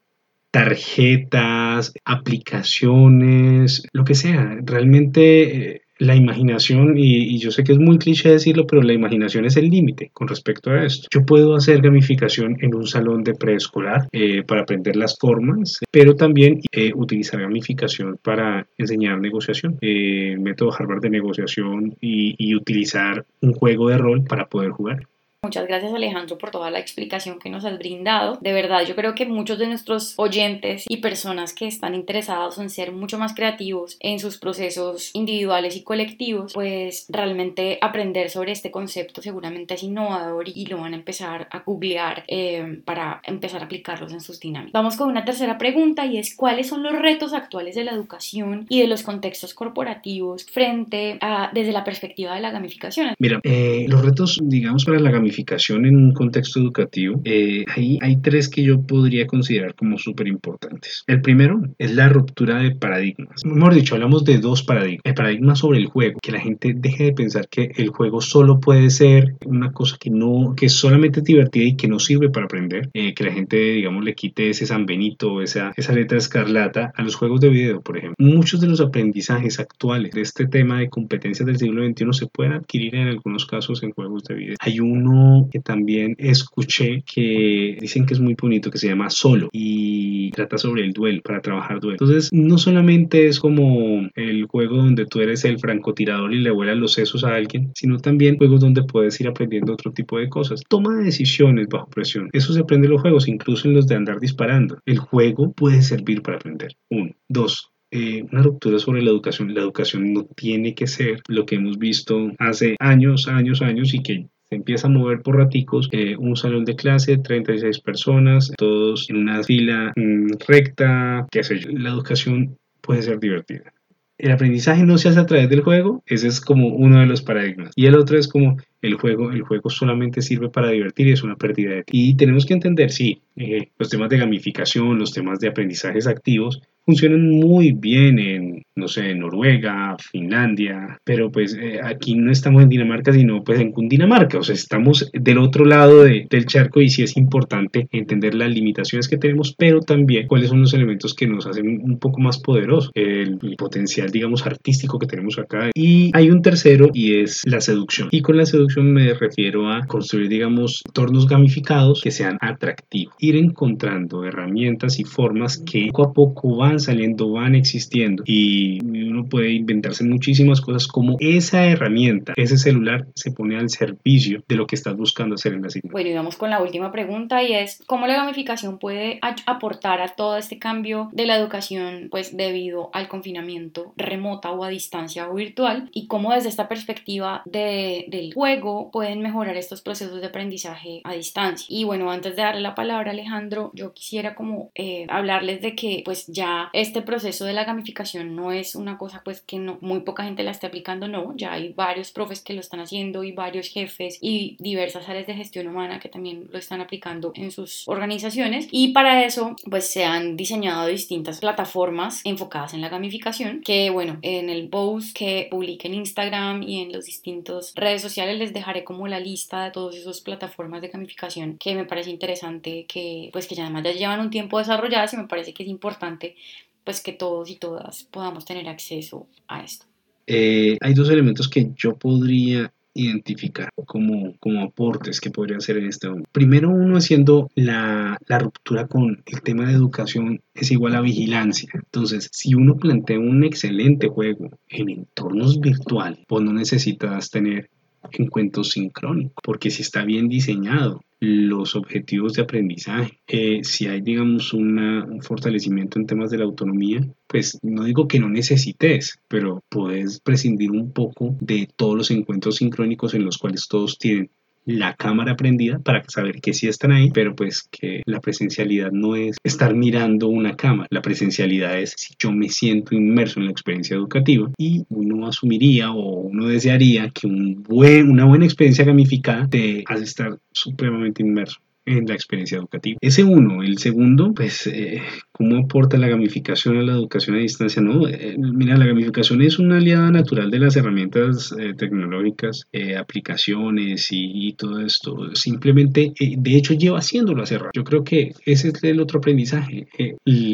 tarjetas, 0.52 1.94
aplicaciones, 2.04 3.88
lo 3.92 4.04
que 4.04 4.14
sea. 4.14 4.59
Realmente 4.62 5.73
eh, 5.73 5.82
la 5.99 6.14
imaginación, 6.14 6.99
y, 6.99 7.38
yo 7.38 7.50
sé 7.50 7.64
que 7.64 7.73
es 7.73 7.78
muy 7.78 7.97
cliché 7.97 8.30
decirlo, 8.30 8.66
pero 8.66 8.82
la 8.82 8.92
imaginación 8.92 9.47
es 9.47 9.56
el 9.56 9.71
límite 9.71 10.11
con 10.12 10.28
respecto 10.28 10.71
a 10.71 10.85
esto. 10.85 11.09
Yo 11.11 11.25
puedo 11.25 11.56
hacer 11.56 11.80
gamificación 11.80 12.59
en 12.61 12.75
un 12.75 12.87
salón 12.87 13.25
de 13.25 13.35
preescolar 13.35 14.09
eh, 14.12 14.42
para 14.42 14.62
aprender 14.62 14.94
las 14.94 15.16
formas, 15.18 15.80
pero 15.90 16.16
también 16.16 16.61
eh, 16.71 16.92
utilizar 16.94 17.40
gamificación 17.40 18.18
para 18.23 18.66
enseñar 18.76 19.21
negociación, 19.21 19.78
método 19.80 20.75
Harvard 20.78 21.00
de 21.00 21.11
negociación 21.11 21.97
y 22.00 22.54
utilizar 22.54 23.25
un 23.40 23.54
juego 23.54 23.88
de 23.88 23.97
rol 23.97 24.25
para 24.25 24.47
poder 24.47 24.71
jugar. 24.71 25.06
Muchas 25.44 25.66
gracias 25.66 25.92
Alejandro 25.92 26.38
por 26.38 26.52
toda 26.52 26.70
la 26.70 26.78
explicación 26.78 27.40
que 27.40 27.50
nos 27.50 27.64
has 27.64 27.76
brindado. 27.76 28.38
De 28.40 28.52
verdad, 28.52 28.87
yo 28.87 28.94
creo 28.94 29.16
que 29.16 29.26
muchos 29.26 29.58
de 29.58 29.66
nuestros 29.66 30.14
oyentes 30.16 30.84
y 30.88 30.99
personas 30.99 31.52
que 31.52 31.66
están 31.66 31.96
interesados 31.96 32.58
en 32.58 32.70
ser 32.70 32.92
mucho 32.92 33.18
más 33.18 33.34
creativos 33.34 33.96
en 33.99 34.20
sus 34.20 34.38
procesos 34.38 35.11
individuales 35.14 35.75
y 35.75 35.82
colectivos, 35.82 36.52
pues 36.52 37.06
realmente 37.08 37.78
aprender 37.80 38.30
sobre 38.30 38.52
este 38.52 38.70
concepto 38.70 39.20
seguramente 39.20 39.75
es 39.75 39.82
innovador 39.82 40.49
y 40.49 40.66
lo 40.66 40.78
van 40.78 40.92
a 40.92 40.96
empezar 40.96 41.49
a 41.50 41.64
googlear 41.66 42.22
eh, 42.28 42.80
para 42.84 43.20
empezar 43.25 43.62
a 43.62 43.64
aplicarlos 43.64 44.12
en 44.12 44.20
sus 44.20 44.38
dinámicas. 44.38 44.75
Vamos 44.75 44.94
con 44.94 45.08
una 45.08 45.25
tercera 45.25 45.58
pregunta 45.58 46.06
y 46.06 46.18
es 46.18 46.37
cuáles 46.37 46.68
son 46.68 46.84
los 46.84 46.96
retos 46.96 47.32
actuales 47.32 47.75
de 47.75 47.82
la 47.82 47.90
educación 47.90 48.66
y 48.68 48.80
de 48.80 48.87
los 48.87 49.02
contextos 49.02 49.54
corporativos 49.54 50.46
frente 50.46 51.18
a 51.20 51.50
desde 51.52 51.72
la 51.72 51.82
perspectiva 51.82 52.32
de 52.37 52.40
la 52.42 52.52
gamificación. 52.52 53.16
Mira, 53.18 53.40
eh, 53.42 53.87
los 53.88 54.04
retos, 54.04 54.38
digamos, 54.40 54.84
para 54.84 55.00
la 55.00 55.11
gamificación 55.11 55.31
en 55.70 55.96
un 55.96 56.12
contexto 56.12 56.60
educativo, 56.60 57.20
eh, 57.24 57.64
ahí 57.74 57.98
hay 58.00 58.20
tres 58.20 58.48
que 58.48 58.62
yo 58.62 58.82
podría 58.82 59.26
considerar 59.26 59.74
como 59.74 59.98
súper 59.98 60.28
importantes. 60.28 61.04
El 61.06 61.20
primero 61.20 61.62
es 61.78 61.94
la 61.94 62.08
ruptura 62.08 62.58
de 62.58 62.74
paradigmas. 62.74 63.44
Mejor 63.44 63.74
dicho, 63.74 63.94
hablamos 63.94 64.24
de 64.24 64.38
dos 64.38 64.62
paradigmas. 64.62 65.02
El 65.04 65.14
paradigma 65.14 65.54
sobre 65.54 65.78
el 65.78 65.86
juego, 65.86 66.18
que 66.22 66.32
la 66.32 66.40
gente 66.40 66.74
deje 66.76 67.04
de 67.04 67.12
pensar 67.12 67.48
que 67.48 67.72
el 67.76 67.88
juego 67.88 68.20
solo 68.20 68.60
puede 68.60 68.90
ser 68.90 69.36
una 69.46 69.72
cosa 69.72 69.96
que 69.98 70.10
no, 70.10 70.54
que 70.56 70.68
solamente 70.68 71.20
es 71.20 71.24
divertida 71.24 71.64
y 71.64 71.76
que 71.76 71.88
no 71.88 71.98
sirve 71.98 72.30
para 72.30 72.46
aprender. 72.46 72.90
Eh, 72.94 73.14
que 73.14 73.24
la 73.24 73.32
gente, 73.32 73.56
digamos, 73.56 74.04
le 74.04 74.14
quite 74.14 74.50
ese 74.50 74.66
San 74.66 74.86
Benito, 74.86 75.42
esa, 75.42 75.72
esa 75.76 75.92
letra 75.92 76.18
escarlata 76.18 76.92
a 76.94 77.02
los 77.02 77.14
juegos 77.14 77.40
de 77.40 77.48
video, 77.48 77.80
por 77.80 77.98
ejemplo. 77.98 78.16
Muchos 78.18 78.60
de 78.60 78.68
los 78.68 78.80
aprendizajes 78.80 79.58
actuales 79.60 80.12
de 80.12 80.22
este 80.22 80.46
tema 80.46 80.80
de 80.80 80.88
competencias 80.88 81.46
del 81.46 81.58
siglo 81.58 81.84
XXI 81.86 82.06
se 82.12 82.26
pueden 82.26 82.52
adquirir 82.52 82.94
en 82.96 83.08
algunos 83.08 83.46
casos 83.46 83.82
en 83.82 83.92
juegos 83.92 84.24
de 84.24 84.34
video. 84.34 84.56
Hay 84.60 84.80
uno 84.80 85.21
que 85.50 85.60
también 85.60 86.14
escuché 86.18 87.02
que 87.02 87.78
dicen 87.80 88.06
que 88.06 88.14
es 88.14 88.20
muy 88.20 88.34
bonito, 88.34 88.70
que 88.70 88.78
se 88.78 88.88
llama 88.88 89.10
Solo 89.10 89.48
y 89.52 90.30
trata 90.30 90.58
sobre 90.58 90.84
el 90.84 90.92
duelo, 90.92 91.20
para 91.22 91.40
trabajar 91.40 91.80
duelo. 91.80 91.96
Entonces, 92.00 92.30
no 92.32 92.58
solamente 92.58 93.26
es 93.26 93.38
como 93.38 94.08
el 94.14 94.46
juego 94.46 94.76
donde 94.76 95.06
tú 95.06 95.20
eres 95.20 95.44
el 95.44 95.58
francotirador 95.58 96.32
y 96.32 96.40
le 96.40 96.50
vuelas 96.50 96.76
los 96.76 96.92
sesos 96.92 97.24
a 97.24 97.34
alguien, 97.34 97.70
sino 97.74 97.98
también 97.98 98.36
juegos 98.36 98.60
donde 98.60 98.82
puedes 98.84 99.20
ir 99.20 99.28
aprendiendo 99.28 99.72
otro 99.72 99.92
tipo 99.92 100.18
de 100.18 100.28
cosas. 100.28 100.62
Toma 100.68 100.96
de 100.96 101.04
decisiones 101.04 101.68
bajo 101.68 101.88
presión. 101.88 102.28
Eso 102.32 102.52
se 102.52 102.60
aprende 102.60 102.86
en 102.86 102.92
los 102.92 103.02
juegos, 103.02 103.28
incluso 103.28 103.68
en 103.68 103.74
los 103.74 103.86
de 103.86 103.96
andar 103.96 104.20
disparando. 104.20 104.78
El 104.86 104.98
juego 104.98 105.52
puede 105.52 105.82
servir 105.82 106.22
para 106.22 106.36
aprender. 106.36 106.76
Uno. 106.90 107.12
Dos, 107.28 107.70
eh, 107.90 108.24
una 108.32 108.42
ruptura 108.42 108.78
sobre 108.78 109.02
la 109.02 109.10
educación. 109.10 109.54
La 109.54 109.60
educación 109.60 110.12
no 110.12 110.24
tiene 110.24 110.74
que 110.74 110.86
ser 110.86 111.22
lo 111.28 111.44
que 111.44 111.56
hemos 111.56 111.78
visto 111.78 112.32
hace 112.38 112.76
años, 112.80 113.28
años, 113.28 113.62
años 113.62 113.94
y 113.94 114.02
que 114.02 114.26
empieza 114.54 114.87
a 114.87 114.90
mover 114.90 115.23
por 115.23 115.37
raticos, 115.37 115.88
eh, 115.92 116.16
un 116.16 116.37
salón 116.37 116.64
de 116.64 116.76
clase, 116.76 117.18
36 117.18 117.80
personas, 117.80 118.52
todos 118.56 119.09
en 119.11 119.16
una 119.16 119.42
fila 119.42 119.92
mm, 119.97 120.32
recta, 120.47 121.26
qué 121.30 121.42
sé 121.42 121.59
yo. 121.59 121.71
La 121.73 121.90
educación 121.90 122.59
puede 122.80 123.02
ser 123.02 123.18
divertida. 123.18 123.73
El 124.18 124.30
aprendizaje 124.30 124.85
no 124.85 124.99
se 124.99 125.09
hace 125.09 125.18
a 125.18 125.26
través 125.26 125.49
del 125.49 125.62
juego, 125.62 126.04
ese 126.06 126.28
es 126.28 126.40
como 126.40 126.68
uno 126.68 127.00
de 127.00 127.06
los 127.06 127.23
paradigmas. 127.23 127.73
Y 127.75 127.87
el 127.87 127.97
otro 127.97 128.16
es 128.16 128.28
como 128.28 128.56
el 128.80 128.94
juego, 128.94 129.32
el 129.32 129.42
juego 129.42 129.68
solamente 129.68 130.23
sirve 130.23 130.49
para 130.49 130.71
divertir 130.71 131.09
y 131.09 131.12
es 131.12 131.25
una 131.25 131.35
pérdida 131.35 131.71
de 131.71 131.82
tiempo. 131.82 131.90
Y 131.92 132.14
tenemos 132.14 132.47
que 132.47 132.54
entender, 132.54 132.92
sí, 132.92 133.21
eh, 133.37 133.71
los 133.78 133.88
temas 133.88 134.11
de 134.11 134.18
gamificación, 134.18 134.99
los 134.99 135.12
temas 135.12 135.40
de 135.40 135.49
aprendizajes 135.49 136.06
activos 136.06 136.62
funcionan 136.85 137.30
muy 137.30 137.73
bien 137.73 138.18
en, 138.18 138.62
no 138.74 138.88
sé, 138.88 139.14
Noruega, 139.14 139.96
Finlandia, 139.98 140.98
pero 141.04 141.30
pues 141.30 141.56
eh, 141.60 141.80
aquí 141.82 142.14
no 142.14 142.30
estamos 142.30 142.62
en 142.62 142.68
Dinamarca, 142.68 143.12
sino 143.12 143.44
pues 143.44 143.60
en 143.60 143.72
Cundinamarca, 143.72 144.38
o 144.38 144.42
sea, 144.42 144.54
estamos 144.54 145.10
del 145.12 145.38
otro 145.38 145.64
lado 145.64 146.04
del 146.04 146.46
charco 146.46 146.80
y 146.80 146.88
sí 146.88 147.02
es 147.02 147.16
importante 147.16 147.88
entender 147.90 148.34
las 148.34 148.50
limitaciones 148.50 149.08
que 149.08 149.18
tenemos, 149.18 149.54
pero 149.56 149.80
también 149.80 150.26
cuáles 150.26 150.48
son 150.48 150.60
los 150.60 150.74
elementos 150.74 151.14
que 151.14 151.26
nos 151.26 151.46
hacen 151.46 151.66
un 151.82 151.98
poco 151.98 152.20
más 152.20 152.38
poderosos, 152.38 152.90
el, 152.94 153.38
el 153.42 153.56
potencial, 153.56 154.10
digamos, 154.10 154.46
artístico 154.46 154.98
que 154.98 155.06
tenemos 155.06 155.38
acá. 155.38 155.70
Y 155.74 156.10
hay 156.14 156.30
un 156.30 156.42
tercero 156.42 156.90
y 156.92 157.16
es 157.16 157.42
la 157.44 157.60
seducción. 157.60 158.08
Y 158.10 158.22
con 158.22 158.36
la 158.36 158.46
seducción 158.46 158.92
me 158.92 159.14
refiero 159.14 159.70
a 159.70 159.86
construir, 159.86 160.28
digamos, 160.28 160.82
entornos 160.86 161.28
gamificados 161.28 162.00
que 162.02 162.10
sean 162.10 162.38
atractivos, 162.40 163.14
ir 163.18 163.36
encontrando 163.36 164.24
herramientas 164.24 164.98
y 164.98 165.04
formas 165.04 165.58
que 165.58 165.88
poco 165.88 166.02
a 166.02 166.12
poco 166.12 166.56
van 166.56 166.80
saliendo, 166.80 167.30
van 167.30 167.54
existiendo 167.54 168.22
y 168.26 168.62
uno 168.81 169.28
puede 169.28 169.52
inventarse 169.52 170.04
muchísimas 170.04 170.61
cosas 170.61 170.87
como 170.87 171.16
esa 171.21 171.66
herramienta, 171.66 172.33
ese 172.37 172.59
celular 172.59 173.07
se 173.14 173.33
pone 173.33 173.59
al 173.59 173.71
servicio 173.71 174.42
de 174.49 174.57
lo 174.57 174.66
que 174.66 174.75
estás 174.75 174.97
buscando 174.97 175.35
hacer 175.35 175.54
en 175.54 175.62
la 175.62 175.69
asignatura. 175.69 175.92
Bueno, 175.92 176.11
y 176.11 176.14
vamos 176.14 176.37
con 176.37 176.50
la 176.50 176.62
última 176.62 176.92
pregunta 176.92 177.42
y 177.42 177.52
es 177.52 177.83
¿cómo 177.87 178.07
la 178.07 178.16
gamificación 178.16 178.78
puede 178.78 179.19
aportar 179.47 180.00
a 180.00 180.09
todo 180.09 180.37
este 180.37 180.59
cambio 180.59 181.11
de 181.12 181.26
la 181.26 181.37
educación 181.37 182.09
pues 182.11 182.37
debido 182.37 182.90
al 182.92 183.09
confinamiento 183.09 183.92
remota 183.97 184.50
o 184.50 184.64
a 184.64 184.69
distancia 184.69 185.28
o 185.28 185.35
virtual 185.35 185.90
y 185.92 186.07
cómo 186.07 186.33
desde 186.33 186.49
esta 186.49 186.69
perspectiva 186.69 187.42
de, 187.45 188.07
del 188.09 188.33
juego 188.35 188.90
pueden 188.90 189.21
mejorar 189.21 189.57
estos 189.57 189.83
procesos 189.83 190.21
de 190.21 190.26
aprendizaje 190.26 191.00
a 191.04 191.14
distancia? 191.14 191.66
Y 191.69 191.85
bueno, 191.85 192.11
antes 192.11 192.37
de 192.37 192.42
darle 192.42 192.61
la 192.61 192.75
palabra 192.75 193.11
a 193.11 193.14
Alejandro, 193.14 193.71
yo 193.75 193.92
quisiera 193.92 194.35
como 194.35 194.71
eh, 194.75 195.07
hablarles 195.09 195.61
de 195.62 195.75
que 195.75 196.02
pues 196.04 196.26
ya 196.26 196.71
este 196.73 197.02
proceso 197.02 197.45
de 197.45 197.52
la 197.52 197.64
gamificación 197.64 198.35
no 198.37 198.51
es 198.52 198.75
una 198.75 198.99
cosa 198.99 199.23
pues 199.25 199.40
que 199.40 199.59
no, 199.59 199.78
muy 199.80 200.00
poca 200.00 200.25
gente 200.25 200.42
la 200.42 200.50
esté 200.50 200.66
aplicando, 200.66 201.09
no, 201.09 201.35
ya 201.37 201.52
hay 201.52 201.73
varios 201.73 202.12
profes 202.12 202.40
que 202.40 202.54
lo 202.54 202.61
están 202.61 202.80
haciendo 202.80 203.25
y 203.25 203.32
varios 203.32 203.68
jefes 203.68 204.18
y 204.21 204.56
diversas 204.61 205.09
áreas 205.09 205.26
de 205.26 205.35
gestión 205.35 205.66
humana 205.66 206.00
que 206.00 206.09
también 206.09 206.49
lo 206.50 206.59
están 206.59 206.80
aplicando 206.80 207.32
en 207.35 207.50
sus 207.50 207.87
organizaciones. 207.88 208.68
Y 208.71 208.92
para 208.92 209.25
eso 209.25 209.56
pues 209.68 209.90
se 209.90 210.04
han 210.04 210.37
diseñado 210.37 210.87
distintas 210.87 211.40
plataformas 211.40 212.21
enfocadas 212.25 212.75
en 212.75 212.80
la 212.80 212.88
gamificación 212.88 213.61
que 213.62 213.90
bueno, 213.90 214.18
en 214.23 214.50
el 214.50 214.68
post 214.68 215.16
que 215.16 215.49
publique 215.50 215.88
en 215.88 215.94
Instagram 215.94 216.62
y 216.62 216.82
en 216.82 216.92
los 216.92 217.04
distintos 217.04 217.73
redes 217.75 218.02
sociales 218.02 218.38
les 218.38 218.52
dejaré 218.52 218.85
como 218.85 219.06
la 219.09 219.21
lista 219.21 219.64
de 219.64 219.71
todas 219.71 219.97
esas 219.97 220.21
plataformas 220.21 220.80
de 220.82 220.88
gamificación 220.88 221.56
que 221.59 221.75
me 221.75 221.85
parece 221.85 222.11
interesante 222.11 222.87
que 222.87 223.30
pues 223.32 223.47
que 223.47 223.54
ya 223.54 223.64
además 223.64 223.85
ya 223.85 223.92
llevan 223.92 224.21
un 224.21 224.30
tiempo 224.30 224.59
desarrolladas 224.59 225.12
y 225.14 225.16
me 225.16 225.28
parece 225.28 225.52
que 225.54 225.62
es 225.62 225.68
importante 225.68 226.37
pues 226.84 227.00
que 227.00 227.12
todos 227.12 227.50
y 227.50 227.56
todas 227.56 228.04
podamos 228.04 228.44
tener 228.44 228.68
acceso 228.68 229.26
a 229.48 229.62
esto. 229.62 229.86
Eh, 230.26 230.78
hay 230.80 230.94
dos 230.94 231.10
elementos 231.10 231.48
que 231.48 231.72
yo 231.76 231.96
podría 231.96 232.72
identificar 232.94 233.70
como, 233.86 234.36
como 234.38 234.62
aportes 234.62 235.20
que 235.20 235.30
podrían 235.30 235.60
ser 235.60 235.78
en 235.78 235.86
este 235.86 236.08
momento. 236.08 236.28
Primero, 236.32 236.70
uno 236.70 236.98
haciendo 236.98 237.50
la, 237.54 238.18
la, 238.26 238.38
ruptura 238.38 238.86
con 238.86 239.22
el 239.24 239.42
tema 239.42 239.66
de 239.66 239.72
educación 239.72 240.42
es 240.54 240.70
igual 240.70 240.94
a 240.94 241.00
vigilancia. 241.00 241.70
Entonces, 241.72 242.28
si 242.32 242.54
uno 242.54 242.76
plantea 242.76 243.18
un 243.18 243.44
excelente 243.44 244.08
juego 244.08 244.50
en 244.68 244.90
entornos 244.90 245.60
virtuales, 245.60 246.20
pues 246.28 246.44
no 246.44 246.52
necesitas 246.52 247.30
tener 247.30 247.70
encuentros 248.12 248.71
sincrónicos, 248.71 249.35
porque 249.42 249.71
si 249.71 249.82
está 249.82 250.04
bien 250.04 250.28
diseñado, 250.28 251.02
los 251.25 251.76
objetivos 251.76 252.32
de 252.32 252.42
aprendizaje. 252.42 253.21
Eh, 253.28 253.61
si 253.62 253.87
hay, 253.87 254.00
digamos, 254.00 254.52
un 254.52 255.21
fortalecimiento 255.23 256.00
en 256.00 256.06
temas 256.06 256.32
de 256.32 256.38
la 256.38 256.44
autonomía, 256.44 257.00
pues 257.28 257.61
no 257.62 257.85
digo 257.85 258.09
que 258.09 258.18
no 258.18 258.28
necesites, 258.28 259.21
pero 259.28 259.62
puedes 259.68 260.18
prescindir 260.18 260.73
un 260.73 260.92
poco 260.92 261.37
de 261.40 261.68
todos 261.76 261.97
los 261.97 262.11
encuentros 262.11 262.56
sincrónicos 262.56 263.14
en 263.14 263.25
los 263.25 263.38
cuales 263.38 263.68
todos 263.68 263.99
tienen 263.99 264.30
la 264.64 264.95
cámara 264.95 265.37
prendida 265.37 265.78
para 265.78 266.02
saber 266.09 266.40
que 266.40 266.54
sí 266.54 266.69
están 266.69 266.92
ahí, 266.92 267.11
pero 267.11 267.35
pues 267.35 267.62
que 267.71 268.02
la 268.07 268.21
presencialidad 268.21 268.92
no 268.92 269.16
es 269.16 269.37
estar 269.42 269.75
mirando 269.75 270.28
una 270.28 270.57
cámara, 270.57 270.88
la 270.90 271.02
presencialidad 271.02 271.78
es 271.78 271.95
si 271.97 272.14
yo 272.19 272.33
me 272.33 272.49
siento 272.49 272.95
inmerso 272.95 273.40
en 273.40 273.47
la 273.47 273.52
experiencia 273.52 273.97
educativa 273.97 274.50
y 274.59 274.85
uno 274.88 275.26
asumiría 275.26 275.92
o 275.92 276.21
uno 276.21 276.47
desearía 276.47 277.11
que 277.11 277.26
una 277.26 278.25
buena 278.25 278.45
experiencia 278.45 278.85
gamificada 278.85 279.49
te 279.49 279.85
hace 279.87 280.04
estar 280.04 280.38
supremamente 280.52 281.23
inmerso 281.23 281.61
en 281.84 282.06
la 282.06 282.14
experiencia 282.14 282.58
educativa. 282.58 282.98
Ese 283.00 283.24
uno. 283.24 283.62
El 283.62 283.78
segundo, 283.78 284.32
pues, 284.34 284.66
eh, 284.66 285.02
¿cómo 285.32 285.58
aporta 285.58 285.98
la 285.98 286.08
gamificación 286.08 286.76
a 286.78 286.82
la 286.82 286.92
educación 286.92 287.36
a 287.36 287.40
distancia? 287.40 287.82
No, 287.82 288.08
eh, 288.08 288.36
mira, 288.38 288.76
la 288.76 288.86
gamificación 288.86 289.42
es 289.42 289.58
una 289.58 289.78
aliada 289.78 290.10
natural 290.10 290.50
de 290.50 290.58
las 290.58 290.76
herramientas 290.76 291.54
eh, 291.58 291.74
tecnológicas, 291.76 292.66
aplicaciones 292.98 294.08
y, 294.10 294.52
todo 294.52 294.80
esto. 294.80 295.34
Simplemente, 295.34 296.12
de 296.18 296.56
hecho, 296.56 296.74
lleva 296.74 296.98
haciéndolo 296.98 297.42
hace 297.42 297.58
rato. 297.58 297.70
Yo 297.74 297.84
creo 297.84 298.04
que 298.04 298.32
ese 298.44 298.68
es 298.68 298.84
el 298.84 299.00
otro 299.00 299.18
aprendizaje, 299.18 299.86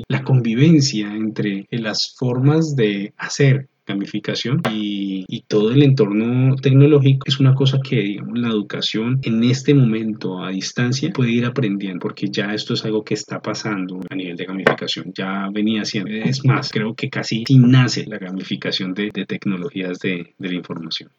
la 0.09 0.23
convivencia 0.23 1.15
entre 1.15 1.67
las 1.71 2.15
formas 2.17 2.77
de 2.77 3.13
hacer 3.17 3.69
gamificación 3.89 4.63
y, 4.71 5.27
todo 5.49 5.71
el 5.71 5.83
entorno 5.83 6.57
tecnológico 6.57 7.25
es 7.27 7.41
una 7.41 7.55
cosa 7.55 7.79
que 7.83 7.97
digamos, 8.03 8.39
la 8.39 8.49
educación 8.49 9.19
en 9.23 9.43
este 9.45 9.73
momento 9.73 10.45
a 10.45 10.51
distancia 10.51 11.11
puede 11.11 11.31
ir 11.31 11.47
aprendiendo 11.47 12.01
porque 12.01 12.29
ya 12.31 12.53
esto 12.53 12.75
es 12.75 12.85
algo 12.85 13.03
que 13.03 13.15
está 13.15 13.41
pasando 13.41 14.01
a 14.11 14.15
nivel 14.15 14.37
de 14.37 14.45
gamificación 14.45 15.13
ya 15.17 15.49
venía 15.51 15.85
siendo. 15.87 16.11
Es 16.11 16.45
más 16.45 16.71
creo 16.71 16.95
que 16.95 17.09
casi 17.09 17.45
nace 17.49 18.05
la 18.07 18.19
gamificación 18.19 18.93
de, 18.93 19.11
tecnologías 19.11 19.99
de 20.01 20.35
la 20.39 20.55
información 20.55 21.11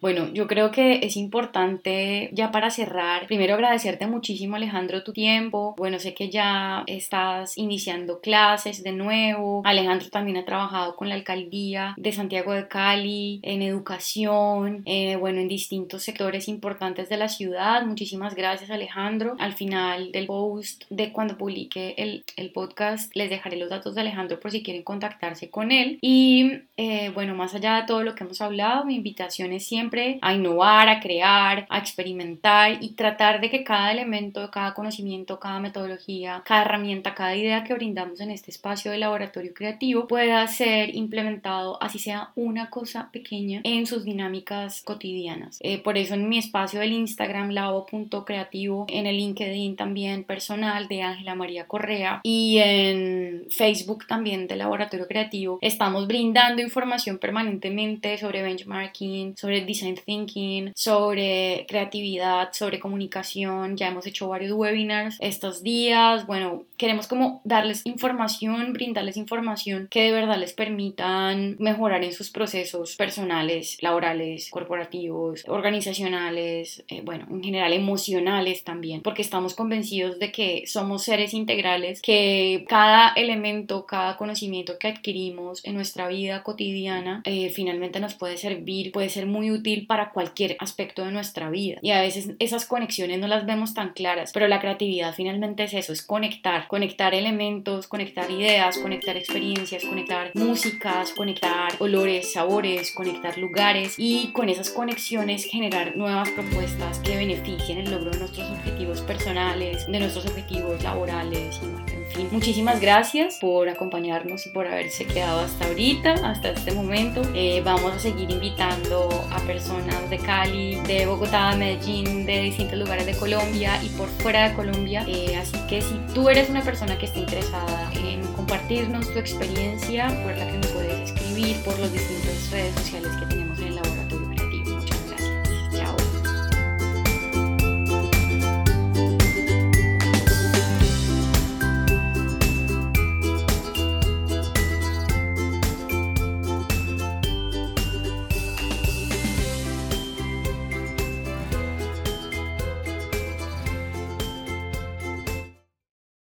bueno, 0.00 0.28
yo 0.32 0.46
creo 0.46 0.70
que 0.70 1.00
es 1.02 1.16
importante 1.16 2.30
ya 2.32 2.52
para 2.52 2.70
cerrar, 2.70 3.26
primero 3.26 3.54
agradecerte 3.54 4.06
muchísimo 4.06 4.56
Alejandro 4.56 5.02
tu 5.02 5.12
tiempo. 5.12 5.74
Bueno, 5.76 5.98
sé 5.98 6.14
que 6.14 6.30
ya 6.30 6.84
estás 6.86 7.58
iniciando 7.58 8.20
clases 8.20 8.84
de 8.84 8.92
nuevo. 8.92 9.62
Alejandro 9.64 10.08
también 10.08 10.36
ha 10.36 10.44
trabajado 10.44 10.94
con 10.94 11.08
la 11.08 11.16
alcaldía 11.16 11.94
de 11.96 12.12
Santiago 12.12 12.52
de 12.52 12.68
Cali 12.68 13.40
en 13.42 13.62
educación, 13.62 14.82
eh, 14.86 15.16
bueno, 15.16 15.40
en 15.40 15.48
distintos 15.48 16.04
sectores 16.04 16.48
importantes 16.48 17.08
de 17.08 17.16
la 17.16 17.28
ciudad. 17.28 17.84
Muchísimas 17.84 18.34
gracias 18.36 18.70
Alejandro. 18.70 19.34
Al 19.40 19.54
final 19.54 20.12
del 20.12 20.26
post 20.26 20.84
de 20.90 21.12
cuando 21.12 21.36
publique 21.36 21.94
el, 21.98 22.24
el 22.36 22.50
podcast 22.50 23.10
les 23.16 23.30
dejaré 23.30 23.56
los 23.56 23.70
datos 23.70 23.96
de 23.96 24.02
Alejandro 24.02 24.38
por 24.38 24.52
si 24.52 24.62
quieren 24.62 24.84
contactarse 24.84 25.50
con 25.50 25.72
él. 25.72 25.98
Y 26.00 26.52
eh, 26.76 27.10
bueno, 27.14 27.34
más 27.34 27.54
allá 27.54 27.80
de 27.80 27.86
todo 27.86 28.04
lo 28.04 28.14
que 28.14 28.22
hemos 28.22 28.40
hablado, 28.40 28.84
mi 28.84 28.94
invitación 28.94 29.52
es 29.52 29.66
siempre 29.66 29.87
siempre 29.88 30.18
a 30.20 30.34
innovar, 30.34 30.88
a 30.88 31.00
crear, 31.00 31.66
a 31.70 31.78
experimentar 31.78 32.78
y 32.82 32.90
tratar 32.90 33.40
de 33.40 33.48
que 33.48 33.64
cada 33.64 33.90
elemento, 33.92 34.50
cada 34.50 34.74
conocimiento, 34.74 35.40
cada 35.40 35.60
metodología, 35.60 36.42
cada 36.44 36.62
herramienta, 36.62 37.14
cada 37.14 37.34
idea 37.34 37.64
que 37.64 37.74
brindamos 37.74 38.20
en 38.20 38.30
este 38.30 38.50
espacio 38.50 38.90
de 38.90 38.98
laboratorio 38.98 39.54
creativo 39.54 40.06
pueda 40.06 40.46
ser 40.48 40.94
implementado, 40.94 41.82
así 41.82 41.98
sea 41.98 42.30
una 42.34 42.68
cosa 42.70 43.10
pequeña, 43.12 43.60
en 43.64 43.86
sus 43.86 44.04
dinámicas 44.04 44.82
cotidianas. 44.82 45.58
Eh, 45.60 45.78
por 45.78 45.96
eso 45.96 46.14
en 46.14 46.28
mi 46.28 46.38
espacio 46.38 46.80
del 46.80 46.92
Instagram, 46.92 47.50
labo.creativo, 47.50 48.86
en 48.88 49.06
el 49.06 49.16
LinkedIn 49.16 49.76
también 49.76 50.24
personal 50.24 50.88
de 50.88 51.02
Ángela 51.02 51.34
María 51.34 51.66
Correa 51.66 52.20
y 52.22 52.58
en 52.58 53.46
Facebook 53.50 54.06
también 54.06 54.46
de 54.48 54.56
Laboratorio 54.56 55.06
Creativo, 55.06 55.58
estamos 55.62 56.06
brindando 56.06 56.60
información 56.60 57.18
permanentemente 57.18 58.18
sobre 58.18 58.42
benchmarking, 58.42 59.36
sobre 59.36 59.64
design 59.78 59.98
thinking, 60.04 60.72
sobre 60.74 61.66
creatividad, 61.68 62.52
sobre 62.52 62.80
comunicación. 62.80 63.76
Ya 63.76 63.88
hemos 63.88 64.06
hecho 64.06 64.28
varios 64.28 64.52
webinars 64.52 65.16
estos 65.20 65.62
días. 65.62 66.26
Bueno, 66.26 66.64
queremos 66.76 67.06
como 67.06 67.40
darles 67.44 67.84
información, 67.86 68.72
brindarles 68.72 69.16
información 69.16 69.88
que 69.90 70.02
de 70.02 70.12
verdad 70.12 70.38
les 70.38 70.52
permitan 70.52 71.56
mejorar 71.58 72.04
en 72.04 72.12
sus 72.12 72.30
procesos 72.30 72.96
personales, 72.96 73.78
laborales, 73.82 74.50
corporativos, 74.50 75.44
organizacionales, 75.46 76.84
eh, 76.88 77.02
bueno, 77.04 77.26
en 77.30 77.42
general 77.42 77.72
emocionales 77.72 78.64
también, 78.64 79.02
porque 79.02 79.22
estamos 79.22 79.54
convencidos 79.54 80.18
de 80.18 80.32
que 80.32 80.64
somos 80.66 81.04
seres 81.04 81.34
integrales, 81.34 82.02
que 82.02 82.64
cada 82.68 83.12
elemento, 83.14 83.86
cada 83.86 84.16
conocimiento 84.16 84.78
que 84.78 84.88
adquirimos 84.88 85.64
en 85.64 85.74
nuestra 85.74 86.08
vida 86.08 86.42
cotidiana 86.42 87.22
eh, 87.24 87.50
finalmente 87.50 88.00
nos 88.00 88.14
puede 88.14 88.36
servir, 88.36 88.92
puede 88.92 89.08
ser 89.08 89.26
muy 89.26 89.50
útil 89.50 89.67
para 89.86 90.10
cualquier 90.10 90.56
aspecto 90.60 91.04
de 91.04 91.12
nuestra 91.12 91.50
vida. 91.50 91.78
Y 91.82 91.90
a 91.90 92.00
veces 92.00 92.30
esas 92.38 92.64
conexiones 92.64 93.18
no 93.18 93.28
las 93.28 93.46
vemos 93.46 93.74
tan 93.74 93.92
claras, 93.92 94.32
pero 94.32 94.48
la 94.48 94.60
creatividad 94.60 95.14
finalmente 95.14 95.64
es 95.64 95.74
eso, 95.74 95.92
es 95.92 96.02
conectar, 96.02 96.66
conectar 96.68 97.14
elementos, 97.14 97.86
conectar 97.86 98.30
ideas, 98.30 98.78
conectar 98.78 99.16
experiencias, 99.16 99.84
conectar 99.84 100.30
músicas, 100.34 101.12
conectar 101.12 101.72
olores, 101.78 102.32
sabores, 102.32 102.92
conectar 102.92 103.38
lugares 103.38 103.94
y 103.98 104.32
con 104.32 104.48
esas 104.48 104.70
conexiones 104.70 105.44
generar 105.44 105.96
nuevas 105.96 106.30
propuestas 106.30 106.98
que 107.00 107.16
beneficien 107.16 107.78
el 107.78 107.90
logro 107.90 108.10
de 108.10 108.18
nuestros 108.18 108.50
objetivos 108.50 109.00
personales, 109.02 109.86
de 109.86 109.98
nuestros 109.98 110.26
objetivos 110.26 110.82
laborales 110.82 111.60
y 111.62 111.97
fin. 112.08 112.28
Muchísimas 112.30 112.80
gracias 112.80 113.38
por 113.40 113.68
acompañarnos 113.68 114.46
y 114.46 114.50
por 114.50 114.66
haberse 114.66 115.06
quedado 115.06 115.40
hasta 115.40 115.66
ahorita, 115.66 116.14
hasta 116.24 116.50
este 116.50 116.72
momento. 116.72 117.22
Eh, 117.34 117.62
vamos 117.64 117.92
a 117.92 117.98
seguir 117.98 118.30
invitando 118.30 119.08
a 119.30 119.38
personas 119.40 120.08
de 120.10 120.18
Cali, 120.18 120.76
de 120.86 121.06
Bogotá, 121.06 121.54
Medellín, 121.56 122.26
de 122.26 122.40
distintos 122.42 122.78
lugares 122.78 123.06
de 123.06 123.16
Colombia 123.16 123.82
y 123.82 123.88
por 123.90 124.08
fuera 124.08 124.48
de 124.48 124.54
Colombia. 124.54 125.04
Eh, 125.06 125.36
así 125.36 125.56
que 125.68 125.80
si 125.80 125.94
tú 126.14 126.28
eres 126.28 126.50
una 126.50 126.62
persona 126.62 126.98
que 126.98 127.06
está 127.06 127.18
interesada 127.18 127.90
en 127.94 128.22
compartirnos 128.34 129.12
tu 129.12 129.18
experiencia, 129.18 130.08
recuerda 130.08 130.46
que 130.46 130.58
me 130.58 130.66
puedes 130.68 131.10
escribir 131.10 131.56
por 131.64 131.78
las 131.78 131.92
distintas 131.92 132.50
redes 132.50 132.74
sociales 132.74 133.12
que 133.18 133.26
tenemos 133.26 133.47